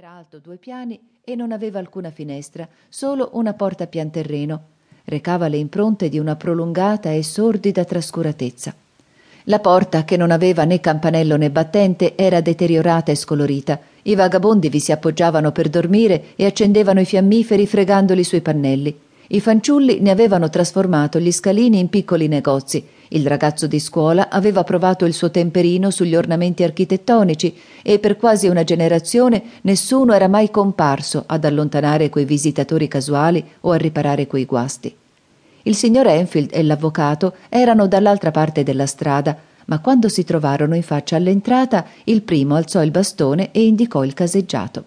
Era 0.00 0.12
alto 0.12 0.38
due 0.38 0.56
piani 0.56 0.98
e 1.22 1.34
non 1.34 1.52
aveva 1.52 1.78
alcuna 1.78 2.10
finestra, 2.10 2.66
solo 2.88 3.32
una 3.34 3.52
porta 3.52 3.84
a 3.84 3.86
pian 3.86 4.10
terreno. 4.10 4.62
Recava 5.04 5.46
le 5.46 5.58
impronte 5.58 6.08
di 6.08 6.18
una 6.18 6.36
prolungata 6.36 7.10
e 7.10 7.22
sordida 7.22 7.84
trascuratezza. 7.84 8.74
La 9.42 9.58
porta, 9.58 10.04
che 10.04 10.16
non 10.16 10.30
aveva 10.30 10.64
né 10.64 10.80
campanello 10.80 11.36
né 11.36 11.50
battente, 11.50 12.16
era 12.16 12.40
deteriorata 12.40 13.12
e 13.12 13.14
scolorita. 13.14 13.78
I 14.04 14.14
vagabondi 14.14 14.70
vi 14.70 14.80
si 14.80 14.90
appoggiavano 14.90 15.52
per 15.52 15.68
dormire 15.68 16.28
e 16.34 16.46
accendevano 16.46 17.00
i 17.00 17.04
fiammiferi 17.04 17.66
fregandoli 17.66 18.24
sui 18.24 18.40
pannelli. 18.40 18.98
I 19.26 19.40
fanciulli 19.40 20.00
ne 20.00 20.10
avevano 20.10 20.48
trasformato 20.48 21.18
gli 21.18 21.30
scalini 21.30 21.78
in 21.78 21.90
piccoli 21.90 22.26
negozi 22.26 22.82
il 23.12 23.26
ragazzo 23.26 23.66
di 23.66 23.80
scuola 23.80 24.28
aveva 24.28 24.62
provato 24.62 25.04
il 25.04 25.14
suo 25.14 25.32
temperino 25.32 25.90
sugli 25.90 26.14
ornamenti 26.14 26.62
architettonici 26.62 27.56
e 27.82 27.98
per 27.98 28.16
quasi 28.16 28.46
una 28.46 28.62
generazione 28.62 29.42
nessuno 29.62 30.12
era 30.12 30.28
mai 30.28 30.50
comparso 30.50 31.24
ad 31.26 31.44
allontanare 31.44 32.08
quei 32.08 32.24
visitatori 32.24 32.86
casuali 32.86 33.44
o 33.62 33.72
a 33.72 33.76
riparare 33.76 34.28
quei 34.28 34.44
guasti. 34.44 34.94
Il 35.62 35.74
signor 35.74 36.06
Enfield 36.06 36.50
e 36.52 36.62
l'avvocato 36.62 37.34
erano 37.48 37.88
dall'altra 37.88 38.30
parte 38.30 38.62
della 38.62 38.86
strada, 38.86 39.36
ma 39.66 39.80
quando 39.80 40.08
si 40.08 40.22
trovarono 40.22 40.76
in 40.76 40.82
faccia 40.82 41.16
all'entrata, 41.16 41.86
il 42.04 42.22
primo 42.22 42.54
alzò 42.54 42.82
il 42.82 42.92
bastone 42.92 43.50
e 43.50 43.66
indicò 43.66 44.04
il 44.04 44.14
caseggiato. 44.14 44.84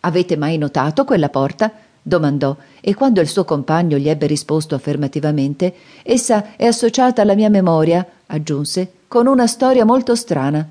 Avete 0.00 0.36
mai 0.36 0.58
notato 0.58 1.04
quella 1.04 1.30
porta? 1.30 1.72
Domandò, 2.08 2.56
e 2.80 2.94
quando 2.94 3.20
il 3.20 3.28
suo 3.28 3.44
compagno 3.44 3.98
gli 3.98 4.08
ebbe 4.08 4.26
risposto 4.26 4.74
affermativamente, 4.74 5.72
essa 6.02 6.56
è 6.56 6.64
associata 6.64 7.22
alla 7.22 7.34
mia 7.34 7.50
memoria, 7.50 8.04
aggiunse, 8.26 8.90
con 9.06 9.26
una 9.26 9.46
storia 9.46 9.84
molto 9.84 10.16
strana. 10.16 10.66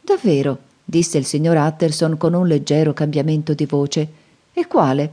Davvero? 0.00 0.68
disse 0.84 1.18
il 1.18 1.24
signor 1.24 1.56
Utterson 1.56 2.16
con 2.16 2.34
un 2.34 2.46
leggero 2.46 2.92
cambiamento 2.92 3.52
di 3.54 3.66
voce. 3.66 4.08
E 4.52 4.66
quale? 4.66 5.12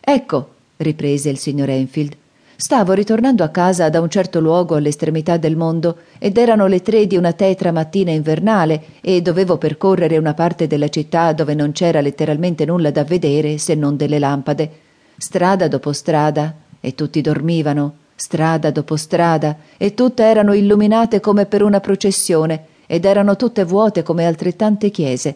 Ecco, 0.00 0.48
riprese 0.76 1.30
il 1.30 1.38
signor 1.38 1.70
Enfield. 1.70 2.16
Stavo 2.58 2.92
ritornando 2.92 3.44
a 3.44 3.48
casa 3.48 3.90
da 3.90 4.00
un 4.00 4.08
certo 4.08 4.40
luogo 4.40 4.76
all'estremità 4.76 5.36
del 5.36 5.56
mondo 5.56 5.98
ed 6.18 6.38
erano 6.38 6.66
le 6.66 6.80
tre 6.80 7.06
di 7.06 7.16
una 7.16 7.34
tetra 7.34 7.70
mattina 7.70 8.10
invernale 8.10 8.82
e 9.02 9.20
dovevo 9.20 9.58
percorrere 9.58 10.16
una 10.16 10.32
parte 10.32 10.66
della 10.66 10.88
città 10.88 11.32
dove 11.32 11.54
non 11.54 11.72
c'era 11.72 12.00
letteralmente 12.00 12.64
nulla 12.64 12.90
da 12.90 13.04
vedere 13.04 13.58
se 13.58 13.74
non 13.74 13.96
delle 13.96 14.18
lampade 14.18 14.84
strada 15.18 15.68
dopo 15.68 15.92
strada, 15.92 16.54
e 16.80 16.94
tutti 16.94 17.20
dormivano, 17.20 17.94
strada 18.14 18.70
dopo 18.70 18.96
strada, 18.96 19.56
e 19.76 19.94
tutte 19.94 20.24
erano 20.24 20.52
illuminate 20.52 21.20
come 21.20 21.46
per 21.46 21.62
una 21.62 21.80
processione, 21.80 22.66
ed 22.86 23.04
erano 23.04 23.36
tutte 23.36 23.64
vuote 23.64 24.02
come 24.02 24.26
altrettante 24.26 24.90
chiese, 24.90 25.34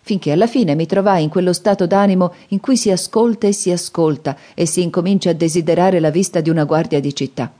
finché 0.00 0.32
alla 0.32 0.46
fine 0.46 0.74
mi 0.74 0.86
trovai 0.86 1.22
in 1.22 1.28
quello 1.28 1.52
stato 1.52 1.86
d'animo 1.86 2.32
in 2.48 2.60
cui 2.60 2.76
si 2.76 2.90
ascolta 2.90 3.46
e 3.46 3.52
si 3.52 3.70
ascolta 3.70 4.36
e 4.54 4.66
si 4.66 4.82
incomincia 4.82 5.30
a 5.30 5.34
desiderare 5.34 6.00
la 6.00 6.10
vista 6.10 6.40
di 6.40 6.50
una 6.50 6.64
guardia 6.64 7.00
di 7.00 7.14
città. 7.14 7.50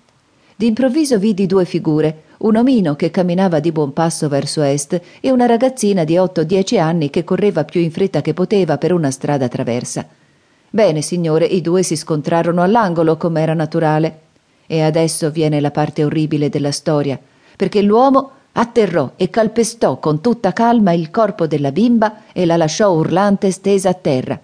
D'improvviso 0.54 1.18
vidi 1.18 1.46
due 1.46 1.64
figure, 1.64 2.22
un 2.38 2.56
omino 2.56 2.94
che 2.94 3.10
camminava 3.10 3.60
di 3.60 3.72
buon 3.72 3.92
passo 3.92 4.28
verso 4.28 4.62
est 4.62 5.00
e 5.20 5.30
una 5.30 5.46
ragazzina 5.46 6.04
di 6.04 6.18
otto 6.18 6.42
o 6.42 6.44
dieci 6.44 6.78
anni 6.78 7.10
che 7.10 7.24
correva 7.24 7.64
più 7.64 7.80
in 7.80 7.90
fretta 7.90 8.20
che 8.20 8.34
poteva 8.34 8.78
per 8.78 8.92
una 8.92 9.10
strada 9.10 9.48
traversa. 9.48 10.06
Bene, 10.74 11.02
signore, 11.02 11.44
i 11.44 11.60
due 11.60 11.82
si 11.82 11.96
scontrarono 11.96 12.62
all'angolo, 12.62 13.18
come 13.18 13.42
era 13.42 13.52
naturale. 13.52 14.20
E 14.66 14.80
adesso 14.80 15.30
viene 15.30 15.60
la 15.60 15.70
parte 15.70 16.02
orribile 16.02 16.48
della 16.48 16.70
storia, 16.72 17.20
perché 17.56 17.82
l'uomo 17.82 18.30
atterrò 18.52 19.10
e 19.16 19.28
calpestò 19.28 19.98
con 19.98 20.22
tutta 20.22 20.54
calma 20.54 20.92
il 20.92 21.10
corpo 21.10 21.46
della 21.46 21.72
bimba 21.72 22.22
e 22.32 22.46
la 22.46 22.56
lasciò 22.56 22.90
urlante 22.90 23.50
stesa 23.50 23.90
a 23.90 23.94
terra. 23.94 24.40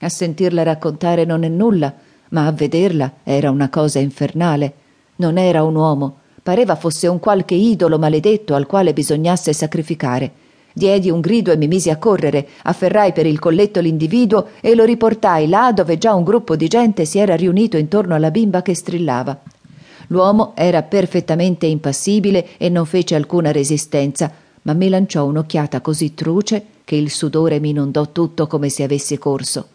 A 0.00 0.08
sentirla 0.10 0.62
raccontare 0.62 1.24
non 1.24 1.42
è 1.42 1.48
nulla, 1.48 1.90
ma 2.28 2.46
a 2.46 2.52
vederla 2.52 3.10
era 3.22 3.50
una 3.50 3.70
cosa 3.70 3.98
infernale. 3.98 4.74
Non 5.16 5.38
era 5.38 5.62
un 5.62 5.74
uomo, 5.74 6.16
pareva 6.42 6.76
fosse 6.76 7.06
un 7.06 7.18
qualche 7.18 7.54
idolo 7.54 7.98
maledetto 7.98 8.54
al 8.54 8.66
quale 8.66 8.92
bisognasse 8.92 9.54
sacrificare. 9.54 10.32
Diedi 10.74 11.10
un 11.10 11.20
grido 11.20 11.52
e 11.52 11.56
mi 11.56 11.66
misi 11.66 11.90
a 11.90 11.98
correre, 11.98 12.48
afferrai 12.62 13.12
per 13.12 13.26
il 13.26 13.38
colletto 13.38 13.80
l'individuo 13.80 14.48
e 14.60 14.74
lo 14.74 14.84
riportai 14.84 15.48
là 15.48 15.72
dove 15.72 15.98
già 15.98 16.14
un 16.14 16.24
gruppo 16.24 16.56
di 16.56 16.68
gente 16.68 17.04
si 17.04 17.18
era 17.18 17.36
riunito 17.36 17.76
intorno 17.76 18.14
alla 18.14 18.30
bimba 18.30 18.62
che 18.62 18.74
strillava. 18.74 19.38
L'uomo 20.08 20.52
era 20.54 20.82
perfettamente 20.82 21.66
impassibile 21.66 22.56
e 22.56 22.68
non 22.68 22.86
fece 22.86 23.14
alcuna 23.14 23.52
resistenza, 23.52 24.30
ma 24.62 24.72
mi 24.72 24.88
lanciò 24.88 25.24
un'occhiata 25.24 25.80
così 25.80 26.14
truce 26.14 26.64
che 26.84 26.96
il 26.96 27.10
sudore 27.10 27.60
mi 27.60 27.70
inondò 27.70 28.10
tutto 28.10 28.46
come 28.46 28.68
se 28.68 28.82
avessi 28.82 29.18
corso. 29.18 29.68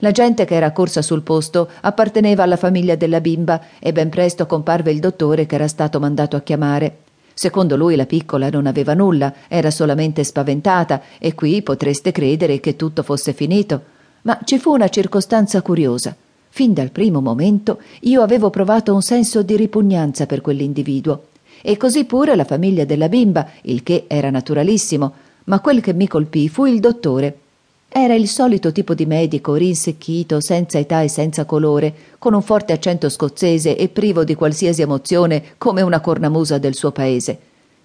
La 0.00 0.12
gente 0.12 0.44
che 0.44 0.54
era 0.54 0.72
corsa 0.72 1.02
sul 1.02 1.22
posto 1.22 1.68
apparteneva 1.80 2.44
alla 2.44 2.56
famiglia 2.56 2.94
della 2.94 3.20
bimba 3.20 3.60
e 3.80 3.92
ben 3.92 4.10
presto 4.10 4.46
comparve 4.46 4.92
il 4.92 5.00
dottore 5.00 5.46
che 5.46 5.56
era 5.56 5.68
stato 5.68 5.98
mandato 5.98 6.36
a 6.36 6.40
chiamare. 6.40 6.98
Secondo 7.40 7.76
lui 7.76 7.94
la 7.94 8.04
piccola 8.04 8.50
non 8.50 8.66
aveva 8.66 8.94
nulla, 8.94 9.32
era 9.46 9.70
solamente 9.70 10.24
spaventata, 10.24 11.02
e 11.20 11.36
qui 11.36 11.62
potreste 11.62 12.10
credere 12.10 12.58
che 12.58 12.74
tutto 12.74 13.04
fosse 13.04 13.32
finito. 13.32 13.80
Ma 14.22 14.40
ci 14.42 14.58
fu 14.58 14.72
una 14.72 14.88
circostanza 14.88 15.62
curiosa. 15.62 16.16
Fin 16.48 16.72
dal 16.72 16.90
primo 16.90 17.20
momento 17.20 17.80
io 18.00 18.22
avevo 18.22 18.50
provato 18.50 18.92
un 18.92 19.02
senso 19.02 19.42
di 19.42 19.54
ripugnanza 19.56 20.26
per 20.26 20.40
quell'individuo. 20.40 21.26
E 21.62 21.76
così 21.76 22.06
pure 22.06 22.34
la 22.34 22.42
famiglia 22.42 22.84
della 22.84 23.08
bimba, 23.08 23.48
il 23.62 23.84
che 23.84 24.06
era 24.08 24.30
naturalissimo, 24.30 25.12
ma 25.44 25.60
quel 25.60 25.80
che 25.80 25.92
mi 25.92 26.08
colpì 26.08 26.48
fu 26.48 26.64
il 26.64 26.80
dottore, 26.80 27.38
era 28.02 28.14
il 28.14 28.28
solito 28.28 28.72
tipo 28.72 28.94
di 28.94 29.06
medico 29.06 29.54
rinsecchito, 29.54 30.40
senza 30.40 30.78
età 30.78 31.02
e 31.02 31.08
senza 31.08 31.44
colore, 31.44 31.94
con 32.18 32.34
un 32.34 32.42
forte 32.42 32.72
accento 32.72 33.08
scozzese 33.08 33.76
e 33.76 33.88
privo 33.88 34.24
di 34.24 34.34
qualsiasi 34.34 34.82
emozione 34.82 35.42
come 35.58 35.82
una 35.82 36.00
cornamusa 36.00 36.58
del 36.58 36.74
suo 36.74 36.90
paese. 36.92 37.38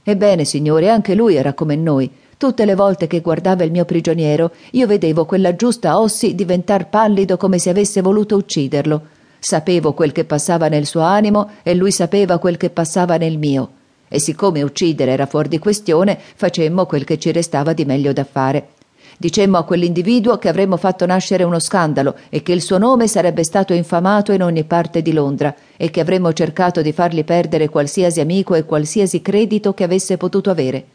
Ebbene, 0.04 0.44
signore, 0.44 0.90
anche 0.90 1.16
lui 1.16 1.36
era 1.36 1.54
come 1.54 1.76
noi. 1.76 2.10
Tutte 2.36 2.66
le 2.66 2.76
volte 2.76 3.08
che 3.08 3.22
guardava 3.22 3.64
il 3.64 3.72
mio 3.72 3.86
prigioniero, 3.86 4.52
io 4.72 4.86
vedevo 4.88 5.26
quella 5.26 5.56
giusta 5.56 5.98
Ossi 6.00 6.36
diventar 6.36 6.90
pallido 6.90 7.38
come 7.38 7.58
se 7.58 7.70
avesse 7.70 8.02
voluto 8.02 8.36
ucciderlo. 8.36 9.02
Sapevo 9.40 9.94
quel 9.94 10.12
che 10.12 10.26
passava 10.26 10.68
nel 10.68 10.86
suo 10.86 11.02
animo 11.02 11.50
e 11.64 11.74
lui 11.74 11.92
sapeva 11.92 12.40
quel 12.40 12.58
che 12.58 12.70
passava 12.70 13.16
nel 13.18 13.38
mio. 13.38 13.70
E 14.10 14.20
siccome 14.20 14.62
uccidere 14.62 15.12
era 15.12 15.26
fuori 15.26 15.50
di 15.50 15.58
questione, 15.58 16.20
facemmo 16.36 16.86
quel 16.86 17.04
che 17.04 17.18
ci 17.18 17.32
restava 17.32 17.74
di 17.74 17.86
meglio 17.86 18.14
da 18.14 18.24
fare. 18.24 18.73
Dicemmo 19.18 19.58
a 19.58 19.64
quell'individuo 19.64 20.38
che 20.38 20.50
avremmo 20.50 20.78
fatto 20.78 21.06
nascere 21.06 21.44
uno 21.44 21.60
scandalo 21.60 22.16
e 22.30 22.42
che 22.42 22.52
il 22.52 22.62
suo 22.62 22.78
nome 22.78 23.08
sarebbe 23.08 23.44
stato 23.44 23.74
infamato 23.74 24.32
in 24.32 24.42
ogni 24.42 24.64
parte 24.64 25.02
di 25.02 25.14
Londra 25.14 25.56
e 25.78 25.90
che 25.90 26.00
avremmo 26.00 26.34
cercato 26.34 26.82
di 26.82 26.92
fargli 26.92 27.24
perdere 27.24 27.70
qualsiasi 27.70 28.20
amico 28.20 28.56
e 28.56 28.66
qualsiasi 28.66 29.22
credito 29.22 29.74
che 29.74 29.84
avesse 29.84 30.18
potuto 30.18 30.50
avere. 30.50 30.86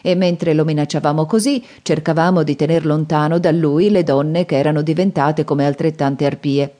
E 0.00 0.14
mentre 0.14 0.54
lo 0.54 0.64
minacciavamo 0.64 1.26
così, 1.26 1.62
cercavamo 1.82 2.42
di 2.42 2.56
tener 2.56 2.86
lontano 2.86 3.38
da 3.38 3.50
lui 3.50 3.90
le 3.90 4.04
donne 4.04 4.46
che 4.46 4.56
erano 4.56 4.82
diventate 4.82 5.44
come 5.44 5.66
altrettante 5.66 6.24
arpie. 6.24 6.74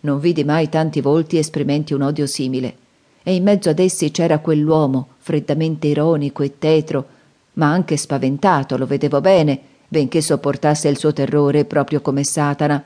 Non 0.00 0.20
vidi 0.20 0.44
mai 0.44 0.68
tanti 0.68 1.00
volti 1.00 1.38
esprimenti 1.38 1.92
un 1.92 2.02
odio 2.02 2.26
simile. 2.26 2.76
E 3.22 3.34
in 3.34 3.42
mezzo 3.42 3.68
ad 3.68 3.78
essi 3.78 4.10
c'era 4.10 4.38
quell'uomo, 4.38 5.08
freddamente 5.18 5.88
ironico 5.88 6.42
e 6.42 6.58
tetro, 6.58 7.06
ma 7.54 7.70
anche 7.70 7.96
spaventato, 7.96 8.76
lo 8.76 8.86
vedevo 8.86 9.20
bene, 9.20 9.60
benché 9.92 10.22
sopportasse 10.22 10.88
il 10.88 10.96
suo 10.96 11.12
terrore 11.12 11.66
proprio 11.66 12.00
come 12.00 12.24
Satana. 12.24 12.82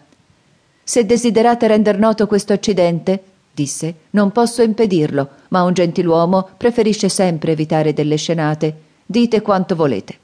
Se 0.83 1.07
desiderate 1.07 1.69
render 1.69 2.01
noto 2.01 2.27
questo 2.27 2.53
accidente, 2.53 3.23
disse, 3.53 3.95
non 4.11 4.33
posso 4.33 4.61
impedirlo, 4.63 5.29
ma 5.51 5.63
un 5.63 5.73
gentiluomo 5.73 6.49
preferisce 6.57 7.09
sempre 7.09 7.53
evitare 7.53 7.93
delle 7.93 8.17
scenate. 8.17 8.75
Dite 9.07 9.41
quanto 9.41 9.77
volete. 9.77 10.19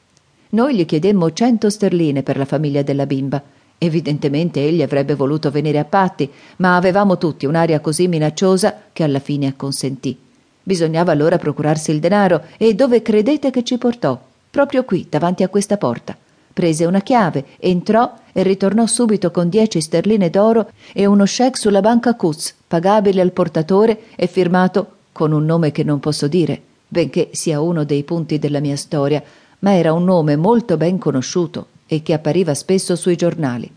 Noi 0.51 0.75
gli 0.75 0.85
chiedemmo 0.85 1.33
cento 1.33 1.71
sterline 1.71 2.25
per 2.25 2.37
la 2.37 2.45
famiglia 2.45 2.83
della 2.83 3.07
bimba. 3.07 3.41
Evidentemente 3.79 4.61
egli 4.61 4.83
avrebbe 4.83 5.15
voluto 5.15 5.53
venire 5.53 5.79
a 5.79 5.85
patti, 5.85 6.29
ma 6.57 6.75
avevamo 6.75 7.17
tutti 7.17 7.47
un'aria 7.47 7.79
così 7.79 8.09
minacciosa 8.09 8.77
che 8.93 9.05
alla 9.05 9.21
fine 9.21 9.47
acconsentì. 9.47 10.19
Bisognava 10.65 11.13
allora 11.13 11.39
procurarsi 11.39 11.93
il 11.93 12.01
denaro 12.01 12.43
e 12.57 12.75
dove 12.75 13.03
credete 13.03 13.53
che 13.53 13.63
ci 13.63 13.79
portò? 13.79 14.21
Proprio 14.51 14.83
qui, 14.83 15.07
davanti 15.09 15.45
a 15.45 15.49
questa 15.49 15.77
porta 15.77 16.17
prese 16.53 16.85
una 16.85 17.01
chiave, 17.01 17.45
entrò 17.59 18.13
e 18.33 18.43
ritornò 18.43 18.87
subito 18.87 19.31
con 19.31 19.49
dieci 19.49 19.81
sterline 19.81 20.31
d'oro 20.31 20.71
e 20.93 21.07
uno 21.07 21.25
cheque 21.25 21.59
sulla 21.59 21.81
banca 21.81 22.15
Kutz, 22.15 22.55
pagabile 22.67 23.21
al 23.21 23.33
portatore 23.33 24.03
e 24.17 24.27
firmato 24.27 24.91
con 25.13 25.33
un 25.33 25.45
nome 25.45 25.73
che 25.73 25.85
non 25.85 26.01
posso 26.01 26.29
dire, 26.29 26.61
benché 26.89 27.31
sia 27.33 27.61
uno 27.61 27.85
dei 27.85 28.03
punti 28.03 28.39
della 28.39 28.61
mia 28.61 28.77
storia, 28.77 29.23
ma 29.61 29.75
era 29.75 29.93
un 29.93 30.05
nome 30.05 30.37
molto 30.37 30.77
ben 30.77 30.99
conosciuto 30.99 31.67
e 31.87 32.03
che 32.03 32.13
appariva 32.13 32.55
spesso 32.55 32.97
sui 32.97 33.17
giornali. 33.17 33.71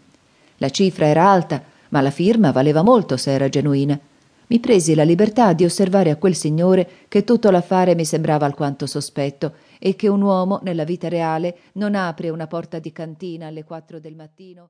La 0.58 0.70
cifra 0.70 1.06
era 1.06 1.30
alta, 1.30 1.62
ma 1.90 2.02
la 2.02 2.12
firma 2.12 2.52
valeva 2.52 2.82
molto 2.82 3.18
se 3.18 3.32
era 3.32 3.50
genuina. 3.50 4.00
Mi 4.48 4.60
presi 4.60 4.96
la 4.96 5.04
libertà 5.04 5.54
di 5.54 5.66
osservare 5.66 6.12
a 6.12 6.16
quel 6.16 6.36
signore 6.36 6.88
che 7.08 7.24
tutto 7.24 7.50
l'affare 7.50 7.96
mi 7.96 8.06
sembrava 8.06 8.46
alquanto 8.46 8.86
sospetto 8.86 9.54
e 9.80 9.96
che 9.96 10.08
un 10.08 10.22
uomo 10.22 10.60
nella 10.64 10.84
vita 10.84 11.10
reale 11.10 11.58
non 11.74 11.96
apre 11.96 12.30
una 12.30 12.48
porta 12.48 12.80
di 12.80 12.92
cantina 12.92 13.48
alle 13.48 13.64
quattro 13.64 14.00
del 14.00 14.16
mattino 14.16 14.64